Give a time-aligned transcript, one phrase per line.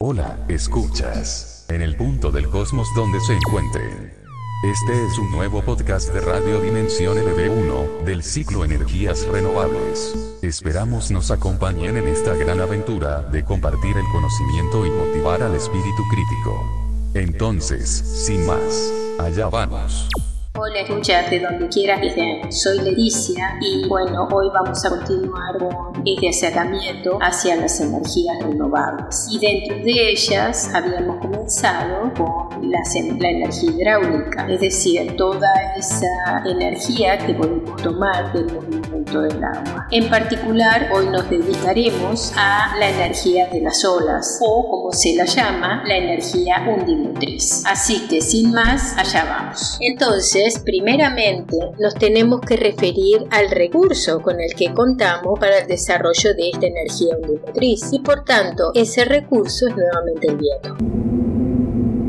[0.00, 1.66] Hola, escuchas.
[1.68, 4.14] En el punto del cosmos donde se encuentren.
[4.62, 10.38] Este es un nuevo podcast de Radio Dimensión LB1, del ciclo Energías Renovables.
[10.40, 16.04] Esperamos nos acompañen en esta gran aventura de compartir el conocimiento y motivar al espíritu
[16.08, 17.10] crítico.
[17.14, 20.08] Entonces, sin más, allá vamos.
[20.60, 22.50] Hola, escuchas de donde quieras que estén.
[22.52, 29.28] Soy Leticia y bueno, hoy vamos a continuar con este acercamiento hacia las energías renovables.
[29.30, 32.78] Y dentro de ellas habíamos comenzado con la,
[33.18, 39.86] la energía hidráulica, es decir, toda esa energía que podemos tomar del movimiento del agua.
[39.90, 45.24] En particular, hoy nos dedicaremos a la energía de las olas o como se la
[45.24, 47.62] llama, la energía undimotriz.
[47.66, 49.78] Así que sin más, allá vamos.
[49.80, 56.34] Entonces, primeramente nos tenemos que referir al recurso con el que contamos para el desarrollo
[56.34, 61.17] de esta energía ondimotriz y por tanto ese recurso es nuevamente el viento.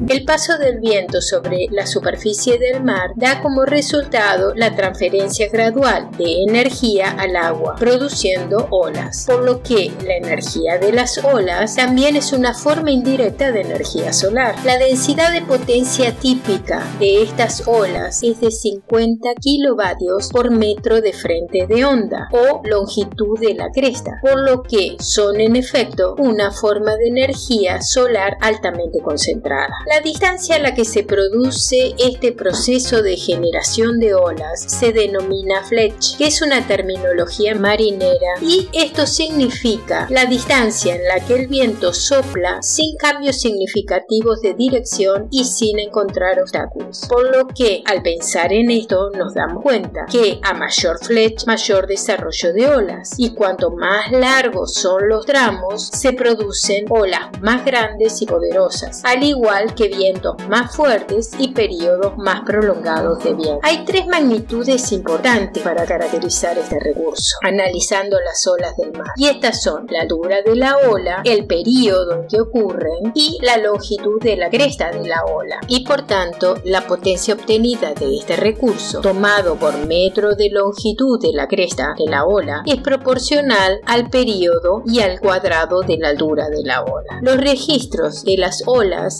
[0.09, 6.10] El paso del viento sobre la superficie del mar da como resultado la transferencia gradual
[6.18, 12.16] de energía al agua, produciendo olas, por lo que la energía de las olas también
[12.16, 14.55] es una forma indirecta de energía solar.
[14.66, 21.13] La densidad de potencia típica de estas olas es de 50 kilovatios por metro de
[21.13, 26.51] frente de onda o longitud de la cresta, por lo que son en efecto una
[26.51, 29.70] forma de energía solar altamente concentrada.
[30.01, 36.17] Distancia a la que se produce este proceso de generación de olas se denomina Fletch,
[36.17, 41.93] que es una terminología marinera y esto significa la distancia en la que el viento
[41.93, 47.05] sopla sin cambios significativos de dirección y sin encontrar obstáculos.
[47.09, 51.87] Por lo que al pensar en esto nos damos cuenta que a mayor Fletch, mayor
[51.87, 58.21] desarrollo de olas y cuanto más largos son los tramos, se producen olas más grandes
[58.21, 63.59] y poderosas, al igual que vientos más fuertes y periodos más prolongados de viento.
[63.63, 69.09] Hay tres magnitudes importantes para caracterizar este recurso, analizando las olas del mar.
[69.16, 73.57] Y estas son la altura de la ola, el periodo en que ocurren y la
[73.57, 75.59] longitud de la cresta de la ola.
[75.67, 81.33] Y por tanto, la potencia obtenida de este recurso, tomado por metro de longitud de
[81.33, 86.50] la cresta de la ola, es proporcional al periodo y al cuadrado de la altura
[86.50, 87.19] de la ola.
[87.21, 89.19] Los registros de las olas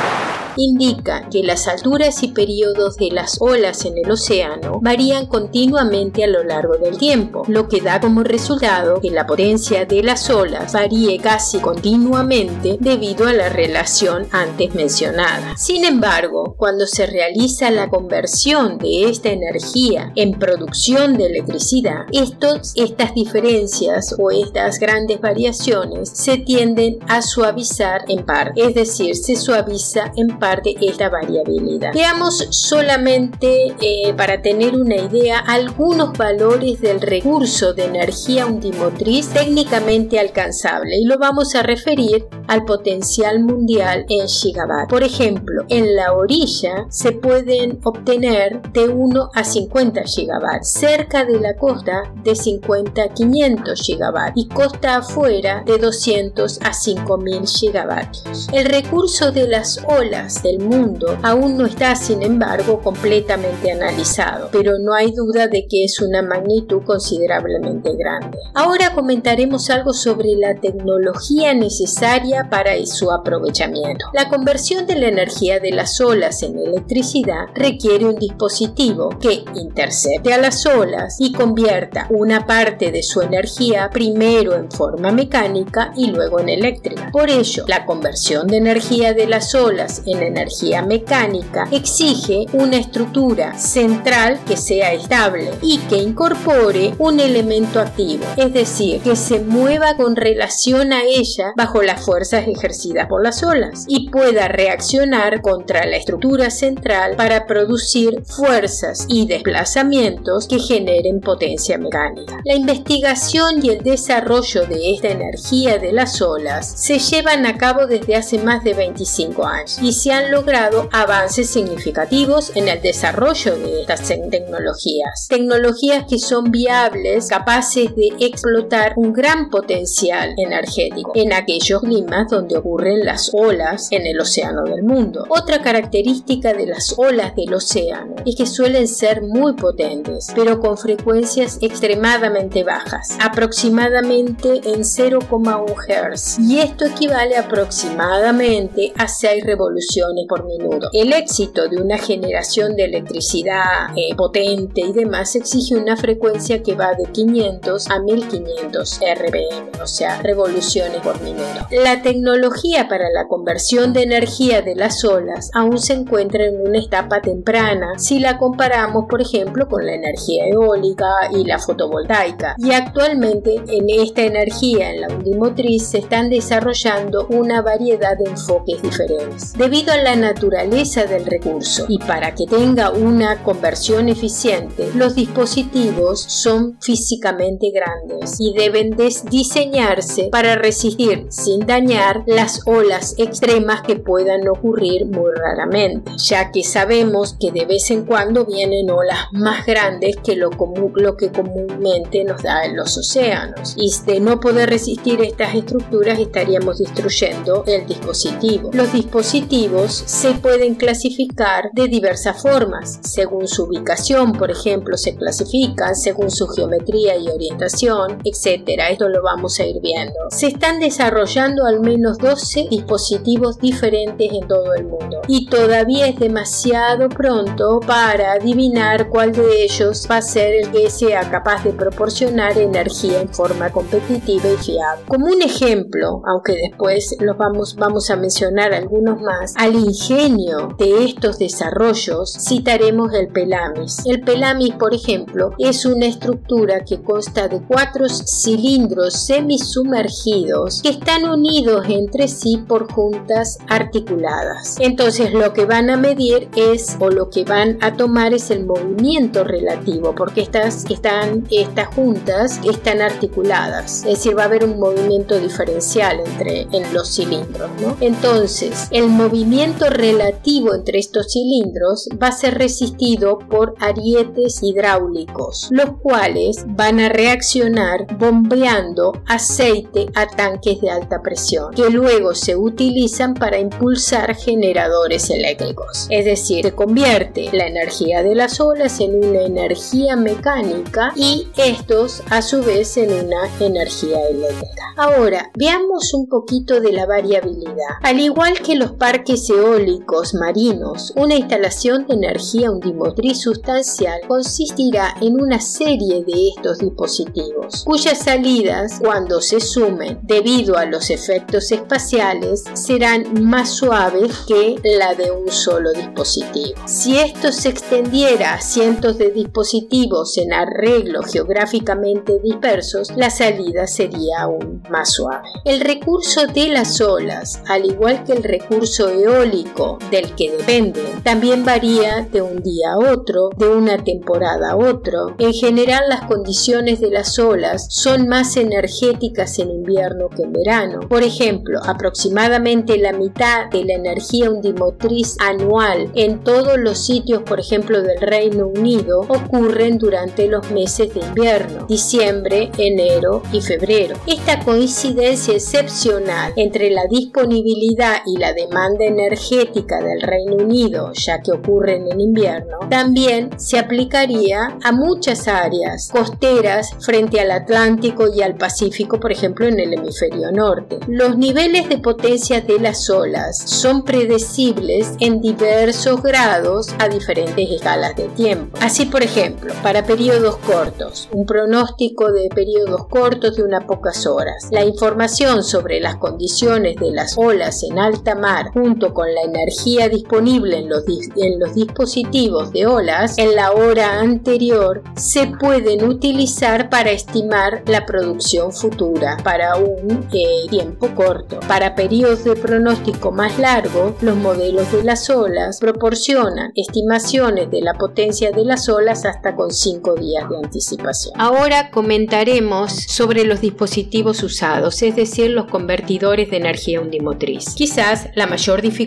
[0.57, 6.27] indica que las alturas y periodos de las olas en el océano varían continuamente a
[6.27, 10.73] lo largo del tiempo, lo que da como resultado que la potencia de las olas
[10.73, 15.55] varíe casi continuamente debido a la relación antes mencionada.
[15.57, 22.73] Sin embargo, cuando se realiza la conversión de esta energía en producción de electricidad, estos,
[22.75, 29.35] estas diferencias o estas grandes variaciones se tienden a suavizar en parte, es decir, se
[29.35, 31.93] suaviza en parte esta variabilidad.
[31.93, 40.19] Veamos solamente eh, para tener una idea algunos valores del recurso de energía undimotriz técnicamente
[40.19, 44.89] alcanzable y lo vamos a referir al potencial mundial en gigawatt.
[44.89, 51.39] Por ejemplo, en la orilla se pueden obtener de 1 a 50 gigawatts, cerca de
[51.39, 58.49] la costa de 50 a 500 gigawatts y costa afuera de 200 a 5000 gigavatios.
[58.51, 64.79] El recurso de las olas del mundo aún no está, sin embargo, completamente analizado, pero
[64.79, 68.37] no hay duda de que es una magnitud considerablemente grande.
[68.53, 74.05] Ahora comentaremos algo sobre la tecnología necesaria para su aprovechamiento.
[74.13, 80.33] La conversión de la energía de las olas en electricidad requiere un dispositivo que intercepte
[80.33, 86.07] a las olas y convierta una parte de su energía primero en forma mecánica y
[86.11, 87.09] luego en eléctrica.
[87.11, 93.57] Por ello, la conversión de energía de las olas en energía mecánica exige una estructura
[93.57, 99.95] central que sea estable y que incorpore un elemento activo, es decir, que se mueva
[99.95, 105.85] con relación a ella bajo las fuerzas ejercidas por las olas y pueda reaccionar contra
[105.85, 112.39] la estructura central para producir fuerzas y desplazamientos que generen potencia mecánica.
[112.45, 117.87] La investigación y el desarrollo de esta energía de las olas se llevan a cabo
[117.87, 123.55] desde hace más de 25 años y se han logrado avances significativos en el desarrollo
[123.57, 125.27] de estas tecnologías.
[125.29, 132.57] Tecnologías que son viables, capaces de explotar un gran potencial energético en aquellos máximas donde
[132.57, 135.25] ocurren las olas en el océano del mundo.
[135.29, 140.77] Otra característica de las olas del océano es que suelen ser muy potentes, pero con
[140.77, 150.45] frecuencias extremadamente bajas, aproximadamente en 0,1 Hz, y esto equivale aproximadamente a 6 revoluciones por
[150.45, 150.89] minuto.
[150.93, 156.75] El éxito de una generación de electricidad eh, potente y demás exige una frecuencia que
[156.75, 161.67] va de 500 a 1500 RPM, o sea, revoluciones por minuto.
[161.71, 166.79] La tecnología para la conversión de energía de las olas aún se encuentra en una
[166.79, 172.55] etapa temprana si la comparamos, por ejemplo, con la energía eólica y la fotovoltaica.
[172.57, 178.81] Y actualmente en esta energía en la undimotriz se están desarrollando una variedad de enfoques
[178.81, 179.53] diferentes.
[179.53, 186.77] Debido la naturaleza del recurso y para que tenga una conversión eficiente, los dispositivos son
[186.81, 188.95] físicamente grandes y deben
[189.29, 196.63] diseñarse para resistir sin dañar las olas extremas que puedan ocurrir muy raramente, ya que
[196.63, 200.49] sabemos que de vez en cuando vienen olas más grandes que lo,
[200.95, 203.75] lo que comúnmente nos da en los océanos.
[203.77, 208.71] Y de no poder resistir estas estructuras estaríamos destruyendo el dispositivo.
[208.73, 215.95] Los dispositivos se pueden clasificar de diversas formas, según su ubicación, por ejemplo, se clasifican
[215.95, 218.67] según su geometría y orientación, etc.
[218.89, 220.13] Esto lo vamos a ir viendo.
[220.29, 226.19] Se están desarrollando al menos 12 dispositivos diferentes en todo el mundo y todavía es
[226.19, 231.71] demasiado pronto para adivinar cuál de ellos va a ser el que sea capaz de
[231.71, 235.05] proporcionar energía en forma competitiva y fiable.
[235.07, 241.05] Como un ejemplo, aunque después los vamos, vamos a mencionar algunos más, al ingenio de
[241.05, 244.05] estos desarrollos citaremos el Pelamis.
[244.05, 251.25] El Pelamis, por ejemplo, es una estructura que consta de cuatro cilindros semisumergidos que están
[251.25, 254.77] unidos entre sí por juntas articuladas.
[254.79, 258.65] Entonces lo que van a medir es o lo que van a tomar es el
[258.65, 263.99] movimiento relativo porque estas, están, estas juntas están articuladas.
[263.99, 267.69] Es decir, va a haber un movimiento diferencial entre en los cilindros.
[267.99, 269.50] Entonces el movimiento
[269.89, 277.09] relativo entre estos cilindros va a ser resistido por arietes hidráulicos, los cuales van a
[277.09, 285.29] reaccionar bombeando aceite a tanques de alta presión, que luego se utilizan para impulsar generadores
[285.29, 286.07] eléctricos.
[286.09, 292.23] Es decir, se convierte la energía de las olas en una energía mecánica y estos
[292.29, 294.83] a su vez en una energía eléctrica.
[294.97, 297.97] Ahora, veamos un poquito de la variabilidad.
[298.03, 305.41] Al igual que los parques eólicos marinos, una instalación de energía undimotriz sustancial consistirá en
[305.41, 312.63] una serie de estos dispositivos, cuyas salidas, cuando se sumen debido a los efectos espaciales,
[312.73, 316.79] serán más suaves que la de un solo dispositivo.
[316.85, 324.41] Si esto se extendiera a cientos de dispositivos en arreglo geográficamente dispersos, la salida sería
[324.41, 325.47] aún más suave.
[325.65, 331.63] El recurso de las olas, al igual que el recurso eólico del que dependen, también
[331.63, 335.35] varía de un día a otro, de una temporada a otro.
[335.39, 340.99] En general las condiciones de las olas son más energéticas en invierno que en verano.
[341.07, 347.59] Por ejemplo, aproximadamente la mitad de la energía undimotriz anual en todos los sitios, por
[347.59, 354.17] ejemplo, del Reino Unido, ocurren durante los meses de invierno, diciembre, enero y febrero.
[354.27, 361.51] Esta coincidencia excepcional entre la disponibilidad y la demanda energética del Reino Unido, ya que
[361.51, 368.55] ocurren en invierno, también se aplicaría a muchas áreas costeras frente al Atlántico y al
[368.55, 370.99] Pacífico, por ejemplo, en el hemisferio norte.
[371.07, 378.15] Los niveles de potencia de las olas son predecibles en diversos grados a diferentes escalas
[378.15, 378.77] de tiempo.
[378.81, 384.67] Así, por ejemplo, para periodos cortos, un pronóstico de periodos cortos de unas pocas horas.
[384.71, 390.09] La información sobre las condiciones de las olas en alta mar junto con la energía
[390.09, 396.89] disponible en los, en los dispositivos de olas en la hora anterior se pueden utilizar
[396.89, 401.59] para estimar la producción futura para un eh, tiempo corto.
[401.67, 407.93] Para periodos de pronóstico más largo, los modelos de las olas proporcionan estimaciones de la
[407.93, 411.33] potencia de las olas hasta con 5 días de anticipación.
[411.39, 417.73] Ahora comentaremos sobre los dispositivos usados, es decir, los convertidores de energía undimotriz.
[417.75, 419.00] Quizás la mayor dificultad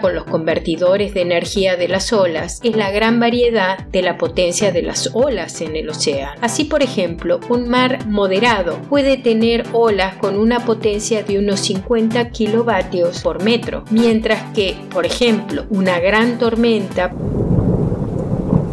[0.00, 4.72] con los convertidores de energía de las olas es la gran variedad de la potencia
[4.72, 6.40] de las olas en el océano.
[6.40, 11.60] Así, por ejemplo, un mar moderado puede tener olas con una potencia de un menos
[11.60, 17.12] 50 kilovatios por metro, mientras que, por ejemplo, una gran tormenta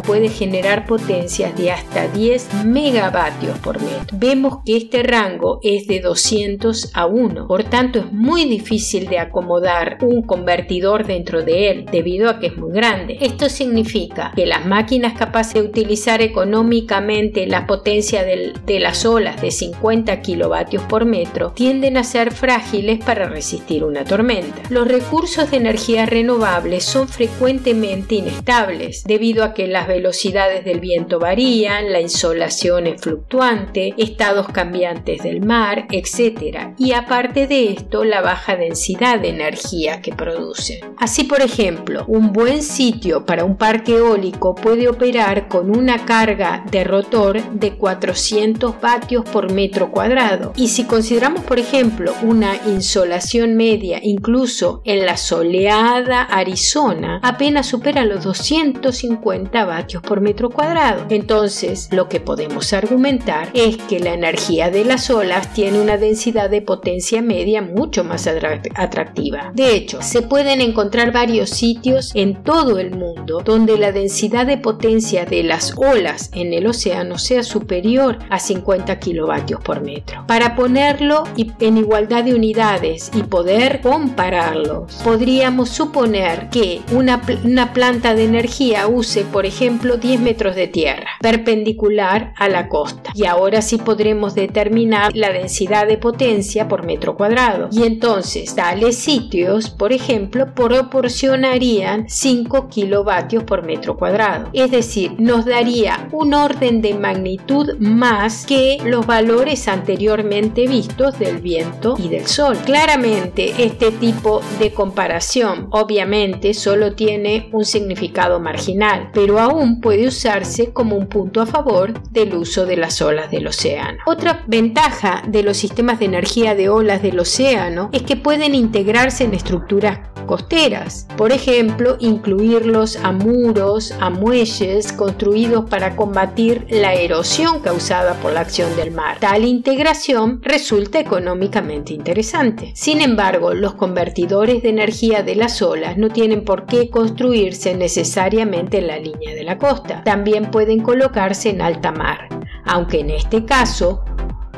[0.08, 4.16] puede generar potencias de hasta 10 megavatios por metro.
[4.18, 9.18] Vemos que este rango es de 200 a 1, por tanto es muy difícil de
[9.18, 13.18] acomodar un convertidor dentro de él debido a que es muy grande.
[13.20, 19.50] Esto significa que las máquinas capaces de utilizar económicamente la potencia de las olas de
[19.50, 24.62] 50 kilovatios por metro tienden a ser frágiles para resistir una tormenta.
[24.70, 31.18] Los recursos de energía renovables son frecuentemente inestables debido a que las velocidades del viento
[31.18, 36.74] varían, la insolación es fluctuante, estados cambiantes del mar, etc.
[36.78, 40.80] Y aparte de esto, la baja densidad de energía que produce.
[40.98, 46.64] Así, por ejemplo, un buen sitio para un parque eólico puede operar con una carga
[46.70, 50.52] de rotor de 400 vatios por metro cuadrado.
[50.56, 58.04] Y si consideramos, por ejemplo, una insolación media, incluso en la soleada Arizona, apenas supera
[58.04, 61.06] los 250 vatios por metro cuadrado.
[61.08, 66.50] Entonces, lo que podemos argumentar es que la energía de las olas tiene una densidad
[66.50, 69.50] de potencia media mucho más atractiva.
[69.54, 74.58] De hecho, se pueden encontrar varios sitios en todo el mundo donde la densidad de
[74.58, 80.24] potencia de las olas en el océano sea superior a 50 kilovatios por metro.
[80.26, 88.14] Para ponerlo en igualdad de unidades y poder compararlos, podríamos suponer que una, una planta
[88.14, 93.12] de energía use, por ejemplo, 10 metros de tierra, perpendicular a la costa.
[93.14, 97.68] Y ahora sí podremos determinar la densidad de potencia por metro cuadrado.
[97.70, 104.50] Y entonces, tales sitios, por ejemplo, proporcionarían 5 kilovatios por metro cuadrado.
[104.52, 111.38] Es decir, nos daría un orden de magnitud más que los valores anteriormente vistos del
[111.38, 112.56] viento y del sol.
[112.64, 120.72] Claramente, este tipo de comparación obviamente solo tiene un significado marginal, pero aún puede usarse
[120.72, 123.98] como un punto a favor del uso de las olas del océano.
[124.06, 129.24] Otra ventaja de los sistemas de energía de olas del océano es que pueden integrarse
[129.24, 131.08] en estructuras costeras.
[131.16, 138.40] Por ejemplo, incluirlos a muros, a muelles construidos para combatir la erosión causada por la
[138.40, 139.16] acción del mar.
[139.18, 142.72] Tal integración resulta económicamente interesante.
[142.74, 148.78] Sin embargo, los convertidores de energía de las olas no tienen por qué construirse necesariamente
[148.78, 150.02] en la línea de costa.
[150.04, 152.28] También pueden colocarse en alta mar,
[152.66, 154.04] aunque en este caso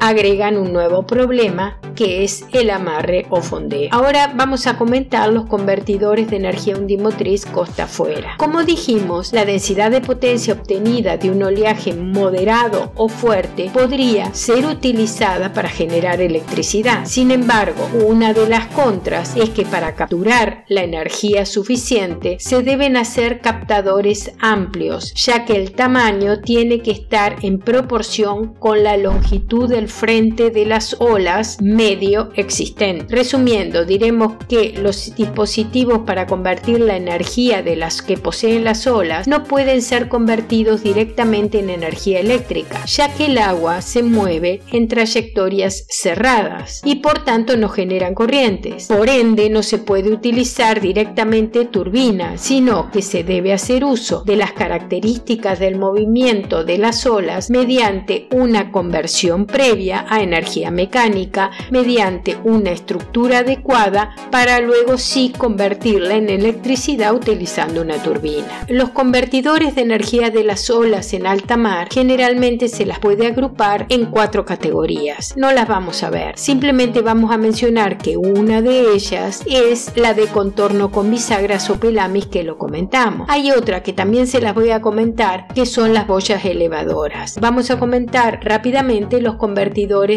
[0.01, 3.91] agregan un nuevo problema que es el amarre o fondeo.
[3.93, 8.37] Ahora vamos a comentar los convertidores de energía undimotriz costa afuera.
[8.39, 14.65] Como dijimos, la densidad de potencia obtenida de un oleaje moderado o fuerte podría ser
[14.65, 17.05] utilizada para generar electricidad.
[17.05, 22.97] Sin embargo, una de las contras es que para capturar la energía suficiente se deben
[22.97, 29.69] hacer captadores amplios, ya que el tamaño tiene que estar en proporción con la longitud
[29.69, 33.07] del frente de las olas medio existente.
[33.09, 39.27] Resumiendo, diremos que los dispositivos para convertir la energía de las que poseen las olas
[39.29, 44.89] no pueden ser convertidos directamente en energía eléctrica, ya que el agua se mueve en
[44.89, 48.87] trayectorias cerradas y por tanto no generan corrientes.
[48.87, 54.37] Por ende, no se puede utilizar directamente turbina, sino que se debe hacer uso de
[54.37, 62.37] las características del movimiento de las olas mediante una conversión previa a energía mecánica mediante
[62.45, 68.67] una estructura adecuada para luego sí convertirla en electricidad utilizando una turbina.
[68.69, 73.87] Los convertidores de energía de las olas en alta mar generalmente se las puede agrupar
[73.89, 75.35] en cuatro categorías.
[75.37, 80.13] No las vamos a ver, simplemente vamos a mencionar que una de ellas es la
[80.13, 83.27] de contorno con bisagras o pelamis que lo comentamos.
[83.31, 87.39] Hay otra que también se las voy a comentar que son las boyas elevadoras.
[87.41, 89.70] Vamos a comentar rápidamente los convertidores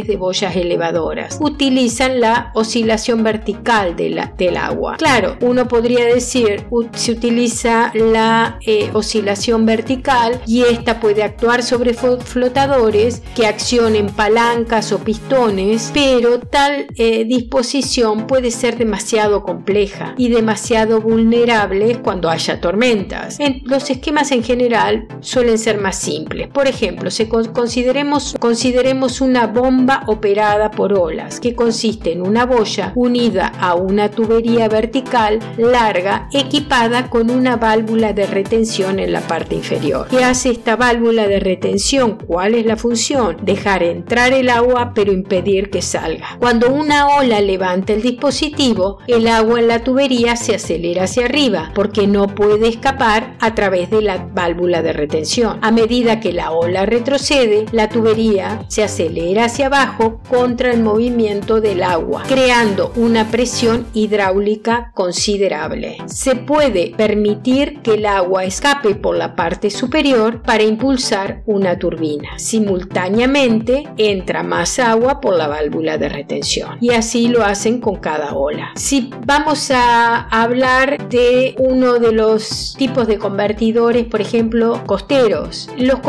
[0.08, 1.38] de boyas elevadoras.
[1.42, 4.96] Utilizan la oscilación vertical del agua.
[4.98, 11.94] Claro, uno podría decir, se utiliza la eh, oscilación vertical y esta puede actuar sobre
[11.94, 20.30] flotadores que accionen palancas o pistones, pero tal eh, disposición puede ser demasiado compleja y
[20.30, 23.40] demasiado vulnerable cuando haya tormentas.
[23.40, 26.48] En, los esquemas en general suelen ser más simples.
[26.50, 32.92] Por ejemplo, si consideremos, consideremos una bomba operada por olas, que consiste en una boya
[32.96, 39.56] unida a una tubería vertical larga equipada con una válvula de retención en la parte
[39.56, 40.08] inferior.
[40.10, 42.18] ¿Qué hace esta válvula de retención?
[42.26, 43.38] ¿Cuál es la función?
[43.42, 46.38] Dejar entrar el agua pero impedir que salga.
[46.40, 51.72] Cuando una ola levanta el dispositivo, el agua en la tubería se acelera hacia arriba
[51.74, 55.60] porque no puede escapar a través de la válvula de retención.
[55.62, 61.62] A medida que la ola retrocede, la tubería se acelera hacia abajo contra el movimiento
[61.62, 65.98] del agua, creando una presión hidráulica considerable.
[66.06, 72.38] Se puede permitir que el agua escape por la parte superior para impulsar una turbina.
[72.38, 78.34] Simultáneamente entra más agua por la válvula de retención y así lo hacen con cada
[78.34, 78.72] ola.
[78.76, 85.70] Si vamos a hablar de uno de los tipos de convertidores, por ejemplo, costeros.
[85.78, 86.00] Los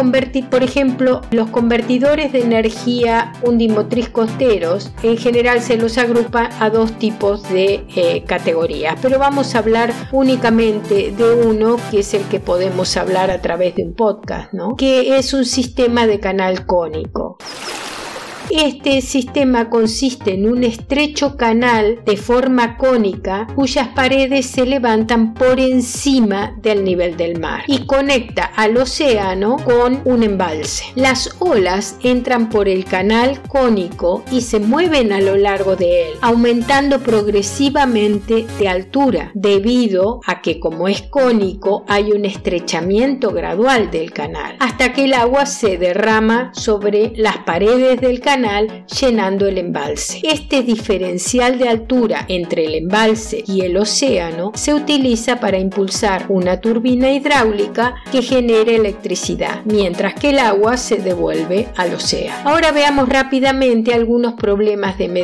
[0.51, 3.04] por ejemplo, los convertidores de energía
[3.43, 9.55] undimotriz costeros en general se los agrupa a dos tipos de eh, categorías, pero vamos
[9.55, 13.95] a hablar únicamente de uno que es el que podemos hablar a través de un
[13.95, 14.77] podcast, ¿no?
[14.77, 17.39] Que es un sistema de canal cónico.
[18.51, 25.59] Este sistema consiste en un estrecho canal de forma cónica cuyas paredes se levantan por
[25.59, 30.85] encima del nivel del mar y conecta al océano con un embalse.
[30.95, 36.15] Las olas entran por el canal cónico y se mueven a lo largo de él,
[36.21, 44.13] aumentando progresivamente de altura, debido a que como es cónico hay un estrechamiento gradual del
[44.13, 50.21] canal, hasta que el agua se derrama sobre las paredes del canal llenando el embalse.
[50.23, 56.61] Este diferencial de altura entre el embalse y el océano se utiliza para impulsar una
[56.61, 62.49] turbina hidráulica que genere electricidad, mientras que el agua se devuelve al océano.
[62.49, 65.17] Ahora veamos rápidamente algunos problemas en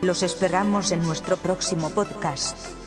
[0.00, 2.77] Los esperamos en nuestro próximo podcast.